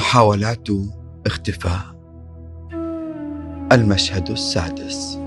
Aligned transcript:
محاولات 0.00 0.68
اختفاء. 1.26 1.80
المشهد 3.72 4.30
السادس. 4.30 5.18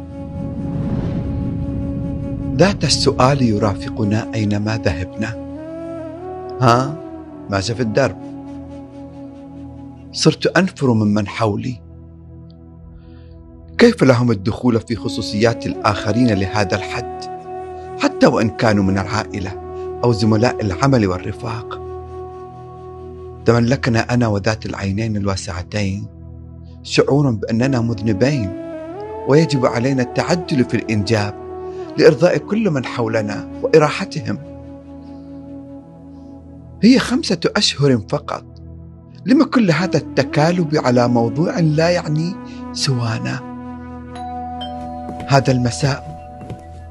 ذات 2.55 2.83
السؤال 2.83 3.41
يرافقنا 3.41 4.33
أينما 4.33 4.77
ذهبنا. 4.77 5.29
ها 6.61 6.97
ماذا 7.49 7.73
في 7.73 7.81
الدرب؟ 7.81 8.17
صرت 10.11 10.57
أنفر 10.57 10.93
ممن 10.93 11.27
حولي. 11.27 11.81
كيف 13.77 14.03
لهم 14.03 14.31
الدخول 14.31 14.79
في 14.79 14.95
خصوصيات 14.95 15.65
الآخرين 15.65 16.27
لهذا 16.33 16.75
الحد؟ 16.75 17.19
حتى 17.99 18.27
وإن 18.27 18.49
كانوا 18.49 18.83
من 18.83 18.97
العائلة 18.97 19.51
أو 20.03 20.11
زملاء 20.11 20.61
العمل 20.61 21.07
والرفاق. 21.07 21.82
تملكنا 23.45 24.13
أنا 24.13 24.27
وذات 24.27 24.65
العينين 24.65 25.17
الواسعتين 25.17 26.07
شعور 26.83 27.31
بأننا 27.31 27.81
مذنبين 27.81 28.63
ويجب 29.27 29.65
علينا 29.65 30.03
التعجل 30.03 30.65
في 30.65 30.73
الإنجاب 30.73 31.33
لإرضاء 31.97 32.37
كل 32.37 32.69
من 32.69 32.85
حولنا 32.85 33.49
وإراحتهم. 33.61 34.37
هي 36.83 36.99
خمسة 36.99 37.39
أشهر 37.45 38.01
فقط. 38.09 38.45
لما 39.25 39.45
كل 39.45 39.71
هذا 39.71 39.97
التكالب 39.97 40.75
على 40.75 41.07
موضوع 41.07 41.59
لا 41.59 41.89
يعني 41.89 42.35
سوانا؟ 42.73 43.53
هذا 45.27 45.51
المساء 45.51 46.13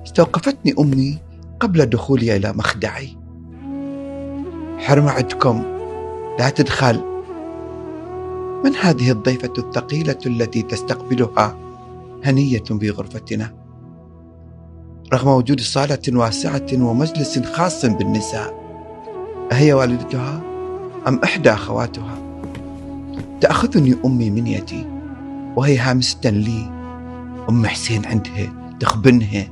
استوقفتني 0.07 0.75
أمي 0.79 1.19
قبل 1.61 1.87
دخولي 1.87 2.37
إلى 2.37 2.53
مخدعي. 2.53 3.17
حرم 4.79 5.09
عدكم 5.09 5.82
لا 6.39 6.51
تدخل. 6.51 7.05
من 8.65 8.75
هذه 8.75 9.11
الضيفة 9.11 9.53
الثقيلة 9.59 10.19
التي 10.27 10.63
تستقبلها 10.63 11.57
هنية 12.25 12.63
في 12.65 12.91
غرفتنا؟ 12.91 13.55
رغم 15.13 15.29
وجود 15.29 15.61
صالة 15.61 15.99
واسعة 16.09 16.67
ومجلس 16.73 17.39
خاص 17.39 17.87
بالنساء 17.87 18.63
أهي 19.53 19.73
والدتها 19.73 20.43
أم 21.09 21.21
إحدى 21.25 21.51
أخواتها؟ 21.51 22.19
تأخذني 23.41 23.97
أمي 24.05 24.31
من 24.31 24.47
يدي 24.47 24.87
وهي 25.57 25.79
هامسة 25.79 26.31
لي. 26.31 26.71
أم 27.49 27.67
حسين 27.67 28.07
عندها 28.07 28.77
تخبنها. 28.81 29.49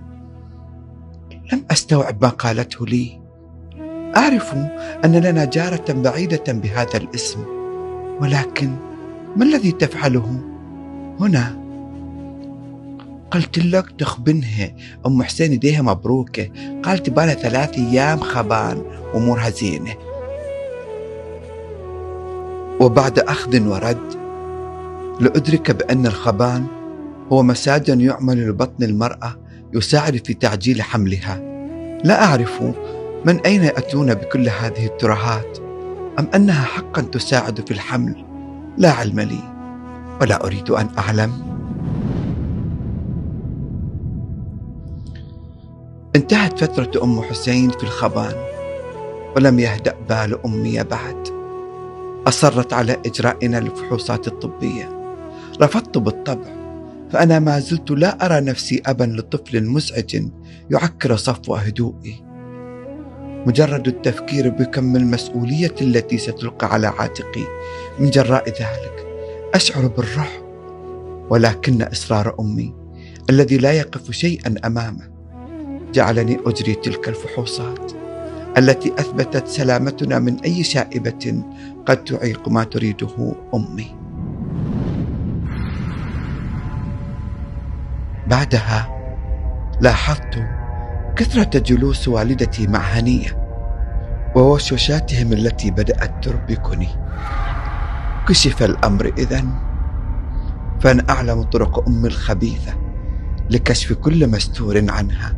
لم 1.52 1.64
أستوعب 1.70 2.22
ما 2.22 2.28
قالته 2.28 2.86
لي. 2.86 3.19
أعرف 4.16 4.54
أن 5.04 5.16
لنا 5.16 5.44
جارة 5.44 5.84
بعيدة 5.92 6.44
بهذا 6.52 6.96
الاسم 6.96 7.40
ولكن 8.20 8.70
ما 9.36 9.44
الذي 9.44 9.72
تفعله؟ 9.72 10.40
هنا؟ 11.20 11.60
قلت 13.30 13.58
لك 13.58 13.90
تخبنها 13.98 14.70
أم 15.06 15.22
حسين 15.22 15.52
يديها 15.52 15.82
مبروكة. 15.82 16.48
قالت 16.82 17.10
بالها 17.10 17.34
ثلاث 17.34 17.78
أيام 17.78 18.20
خبان 18.20 18.82
أمورها 19.14 19.50
زينة 19.50 19.94
وبعد 22.80 23.18
أخذ 23.18 23.68
ورد 23.68 24.20
لأدرك 25.20 25.70
بأن 25.70 26.06
الخبان 26.06 26.66
هو 27.32 27.42
مساج 27.42 27.88
يعمل 27.88 28.48
لبطن 28.48 28.84
المرأة 28.84 29.36
يساعد 29.74 30.26
في 30.26 30.34
تعجيل 30.34 30.82
حملها. 30.82 31.40
لا 32.04 32.24
أعرف 32.24 32.62
من 33.24 33.40
أين 33.40 33.64
يأتون 33.64 34.14
بكل 34.14 34.48
هذه 34.48 34.86
الترهات؟ 34.86 35.58
أم 36.18 36.28
أنها 36.34 36.64
حقا 36.64 37.02
تساعد 37.02 37.66
في 37.66 37.70
الحمل؟ 37.70 38.24
لا 38.78 38.90
علم 38.90 39.20
لي 39.20 39.40
ولا 40.20 40.44
أريد 40.44 40.70
أن 40.70 40.88
أعلم. 40.98 41.32
انتهت 46.16 46.64
فترة 46.64 47.04
أم 47.04 47.22
حسين 47.22 47.70
في 47.70 47.82
الخبان 47.82 48.34
ولم 49.36 49.58
يهدأ 49.58 49.94
بال 50.08 50.44
أمي 50.46 50.82
بعد. 50.82 51.28
أصرت 52.26 52.72
على 52.72 52.96
إجرائنا 53.06 53.58
الفحوصات 53.58 54.28
الطبية. 54.28 55.16
رفضت 55.62 55.98
بالطبع 55.98 56.48
فأنا 57.10 57.38
ما 57.38 57.60
زلت 57.60 57.90
لا 57.90 58.26
أرى 58.26 58.40
نفسي 58.40 58.82
أبا 58.86 59.04
لطفل 59.04 59.64
مزعج 59.64 60.22
يعكر 60.70 61.16
صفو 61.16 61.54
هدوئي. 61.54 62.29
مجرد 63.46 63.88
التفكير 63.88 64.48
بكم 64.48 64.96
المسؤولية 64.96 65.74
التي 65.80 66.18
ستلقى 66.18 66.72
على 66.72 66.86
عاتقي 66.86 67.44
من 67.98 68.10
جراء 68.10 68.48
ذلك. 68.48 69.06
أشعر 69.54 69.86
بالرعب 69.86 70.50
ولكن 71.30 71.82
إصرار 71.82 72.34
أمي 72.40 72.74
الذي 73.30 73.56
لا 73.56 73.72
يقف 73.72 74.10
شيئا 74.10 74.54
أمامه 74.64 75.10
جعلني 75.92 76.38
أجري 76.46 76.74
تلك 76.74 77.08
الفحوصات 77.08 77.92
التي 78.58 78.92
أثبتت 78.98 79.48
سلامتنا 79.48 80.18
من 80.18 80.40
أي 80.40 80.64
شائبة 80.64 81.42
قد 81.86 82.04
تعيق 82.04 82.48
ما 82.48 82.64
تريده 82.64 83.34
أمي. 83.54 83.96
بعدها 88.26 89.00
لاحظت 89.80 90.59
كثرة 91.20 91.58
جلوس 91.58 92.08
والدتي 92.08 92.66
مع 92.66 92.78
هنية 92.78 93.36
ووشوشاتهم 94.34 95.32
التي 95.32 95.70
بدأت 95.70 96.24
تربكني. 96.24 96.88
كشف 98.28 98.62
الأمر 98.62 99.12
إذا 99.18 99.44
فأنا 100.80 101.04
أعلم 101.10 101.42
طرق 101.42 101.88
أمي 101.88 102.08
الخبيثة 102.08 102.72
لكشف 103.50 103.92
كل 103.92 104.30
مستور 104.30 104.90
عنها 104.90 105.34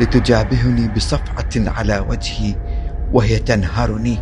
لتجابهني 0.00 0.88
بصفعة 0.88 1.50
على 1.56 1.98
وجهي 2.08 2.54
وهي 3.12 3.38
تنهرني. 3.38 4.18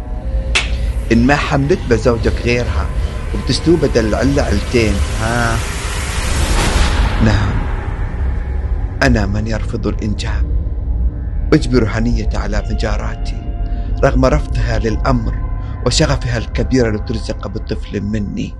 إن 1.13 1.27
ما 1.27 1.37
حملت 1.37 1.81
بزوجك 1.91 2.43
غيرها 2.45 2.87
وبتستوى 3.35 3.77
بدل 3.77 4.07
العلة 4.07 4.43
علتين 4.43 4.95
ها؟ 5.21 5.57
نعم. 7.25 7.52
أنا 9.03 9.27
من 9.27 9.47
يرفض 9.47 9.87
الإنجاب. 9.87 10.45
أجبر 11.53 11.89
هنية 11.89 12.29
على 12.35 12.63
مجاراتي 12.71 13.43
رغم 14.05 14.25
رفضها 14.25 14.79
للأمر 14.79 15.35
وشغفها 15.87 16.39
الكبير 16.39 16.95
لترزق 16.95 17.49
بطفل 17.49 18.01
مني. 18.01 18.55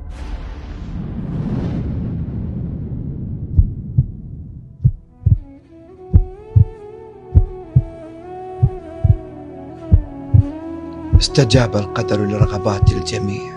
استجاب 11.21 11.77
القدر 11.77 12.27
لرغبات 12.27 12.93
الجميع. 12.93 13.53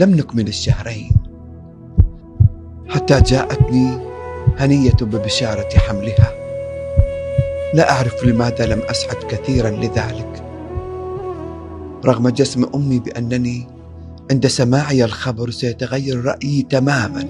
لم 0.00 0.10
نكمل 0.10 0.48
الشهرين 0.48 1.10
حتى 2.88 3.20
جاءتني 3.20 4.11
هنية 4.58 4.96
ببشارة 5.00 5.68
حملها. 5.78 6.32
لا 7.74 7.92
أعرف 7.92 8.24
لماذا 8.24 8.66
لم 8.66 8.82
أسعد 8.90 9.16
كثيرا 9.28 9.70
لذلك. 9.70 10.42
رغم 12.04 12.28
جسم 12.28 12.66
أمي 12.74 12.98
بأنني 12.98 13.66
عند 14.30 14.46
سماعي 14.46 15.04
الخبر 15.04 15.50
سيتغير 15.50 16.24
رأيي 16.24 16.66
تماما 16.70 17.26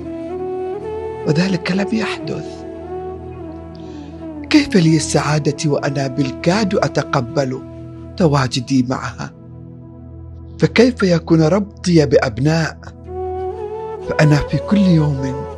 وذلك 1.27 1.73
لم 1.73 1.89
يحدث. 1.93 2.47
كيف 4.51 4.77
لي 4.77 4.97
السعادة 4.97 5.71
وأنا 5.71 6.07
بالكاد 6.07 6.75
أتقبل 6.75 7.63
تواجدي 8.17 8.87
معها؟ 8.89 9.33
فكيف 10.59 11.03
يكون 11.03 11.43
ربطي 11.43 12.07
بأبناء؟ 12.07 12.79
فأنا 14.09 14.37
في 14.37 14.57
كل 14.57 14.79
يوم 14.79 15.52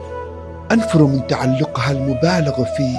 أنفر 0.72 1.02
من 1.02 1.26
تعلقها 1.26 1.93
المبالغ 1.93 2.64
فيه. 2.64 2.99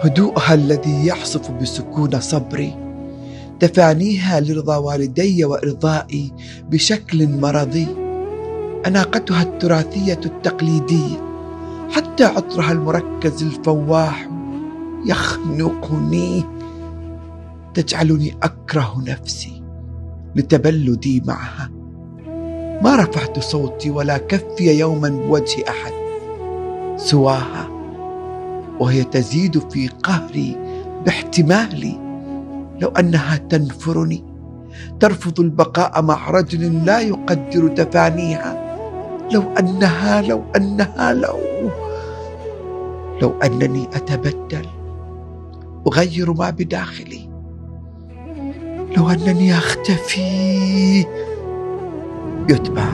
هدوءها 0.00 0.54
الذي 0.54 1.06
يحصف 1.06 1.50
بسكون 1.50 2.20
صبري. 2.20 2.76
تفانيها 3.60 4.40
لرضا 4.40 4.76
والدي 4.76 5.44
وإرضائي 5.44 6.32
بشكل 6.70 7.28
مرضي. 7.28 7.86
أناقتها 8.86 9.42
التراثية 9.42 10.20
التقليدية. 10.26 11.16
حتى 11.90 12.24
عطرها 12.24 12.72
المركز 12.72 13.42
الفواح. 13.42 14.28
يخنقني. 15.06 16.44
تجعلني 17.74 18.36
أكره 18.42 19.02
نفسي 19.06 19.62
لتبلدي 20.36 21.22
معها. 21.26 21.70
ما 22.82 22.96
رفعت 22.96 23.38
صوتي 23.38 23.90
ولا 23.90 24.18
كفي 24.18 24.78
يوما 24.78 25.08
بوجه 25.08 25.64
أحد. 25.68 26.03
سواها 26.96 27.68
وهي 28.80 29.04
تزيد 29.04 29.58
في 29.70 29.88
قهري 29.88 30.56
باحتمالي 31.06 32.00
لو 32.80 32.88
أنها 32.88 33.36
تنفرني. 33.36 34.24
ترفض 35.00 35.40
البقاء 35.40 36.02
مع 36.02 36.30
رجل 36.30 36.84
لا 36.84 37.00
يقدر 37.00 37.68
تفانيها. 37.68 38.64
لو 39.32 39.42
أنها 39.58 40.22
لو 40.22 40.42
أنها 40.56 41.12
لو 41.12 41.38
لو 43.22 43.34
أنني 43.44 43.88
أتبدل 43.94 44.66
أغير 45.86 46.32
ما 46.32 46.50
بداخلي. 46.50 47.28
لو 48.96 49.10
أنني 49.10 49.54
أختفي 49.54 51.06
يتبع. 52.50 52.88